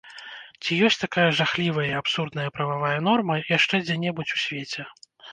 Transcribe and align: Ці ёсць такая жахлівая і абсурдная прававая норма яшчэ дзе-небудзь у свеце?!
Ці 0.61 0.75
ёсць 0.85 0.95
такая 1.05 1.25
жахлівая 1.39 1.83
і 1.89 1.91
абсурдная 2.01 2.45
прававая 2.55 2.95
норма 3.09 3.35
яшчэ 3.57 3.75
дзе-небудзь 3.85 4.33
у 4.37 4.41
свеце?! 4.45 4.87